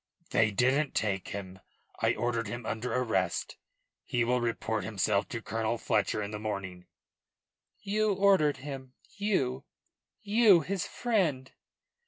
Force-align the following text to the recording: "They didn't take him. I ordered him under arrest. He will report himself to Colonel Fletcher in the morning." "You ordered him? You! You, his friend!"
"They 0.31 0.49
didn't 0.49 0.95
take 0.95 1.27
him. 1.27 1.59
I 1.99 2.15
ordered 2.15 2.47
him 2.47 2.65
under 2.65 2.91
arrest. 2.91 3.57
He 4.03 4.23
will 4.23 4.41
report 4.41 4.83
himself 4.83 5.29
to 5.29 5.43
Colonel 5.43 5.77
Fletcher 5.77 6.23
in 6.23 6.31
the 6.31 6.39
morning." 6.39 6.87
"You 7.81 8.11
ordered 8.11 8.57
him? 8.57 8.95
You! 9.13 9.63
You, 10.23 10.61
his 10.61 10.87
friend!" 10.87 11.51